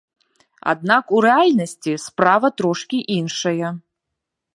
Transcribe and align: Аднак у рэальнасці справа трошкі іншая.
Аднак 0.71 1.05
у 1.17 1.19
рэальнасці 1.25 1.93
справа 2.05 2.47
трошкі 2.61 2.99
іншая. 3.17 3.67